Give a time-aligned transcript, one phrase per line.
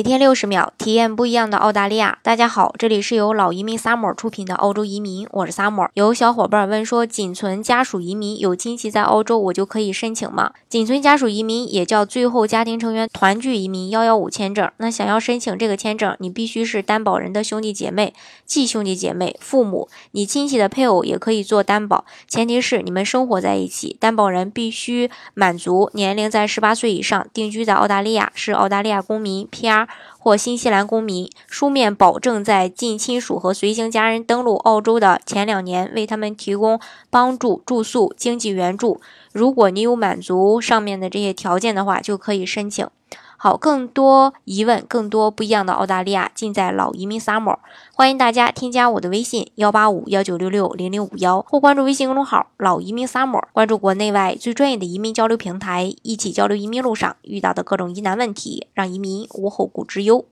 [0.00, 2.20] 每天六十秒，体验不一样的澳大利亚。
[2.22, 5.90] 大家好，这里是由老移民 Summer 出品的澳洲移民，我是 Summer。
[5.92, 10.52] 有小伙伴问说，仅存家属移民有亲戚在澳洲，我就可以申请吗？
[10.70, 14.70] 仅存家属移民也叫最后家庭成员团聚移民幺幺五签证。
[14.78, 18.14] 那想要申请这个签证，你必须是担保人的兄弟姐妹、
[18.46, 29.89] 继兄弟姐妹、父母，你亲戚的配偶也可以做担保，前提是你们生活在一起，担保人必须满足年龄在十八岁以上，定居在澳大利亚，是澳大利亚公民 PR。
[30.22, 39.00] 或新西兰公民书面保证，在近亲属和随行家人登陆澳洲的前两年，为他们提供帮助、住宿、经济援助。
[39.32, 42.86] 如果你有满足上面的这些条件的话，就可以申请。
[43.42, 47.56] 好，更多疑问、更多不一样的澳大利亚，尽在老移民 summer。
[47.94, 60.26] 欢迎大家添加我的微信幺八五幺九六六零零五幺，或关注微信公众号老移民 summer，关注国内外最专业的移民交流平台，一起交流移民路上遇到的各种疑难问题，让移民无后顾之忧。